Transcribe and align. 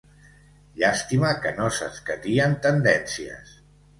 Llàstima 0.83 1.33
que 1.43 1.51
no 1.59 1.67
s'escatien 1.75 2.57
tendències. 2.67 3.55